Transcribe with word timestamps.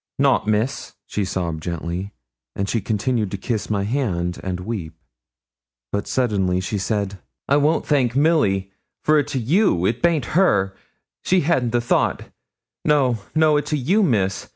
'Nout, 0.17 0.47
Miss,' 0.47 0.95
she 1.05 1.23
sobbed 1.23 1.61
gently; 1.61 2.11
and 2.55 2.67
she 2.67 2.81
continued 2.81 3.29
to 3.29 3.37
kiss 3.37 3.69
my 3.69 3.83
hand 3.83 4.39
and 4.41 4.59
weep. 4.61 4.95
But 5.91 6.07
suddenly 6.07 6.59
she 6.59 6.79
said, 6.79 7.19
'I 7.47 7.57
won't 7.57 7.85
thank 7.85 8.15
Milly, 8.15 8.71
for 9.03 9.19
it's 9.19 9.35
a' 9.35 9.37
you; 9.37 9.85
it 9.85 10.01
baint 10.01 10.25
her, 10.33 10.75
she 11.23 11.41
hadn't 11.41 11.69
the 11.69 11.81
thought 11.81 12.31
no, 12.83 13.19
no, 13.35 13.57
it's 13.57 13.73
a' 13.73 13.77
you, 13.77 14.01
Miss. 14.01 14.49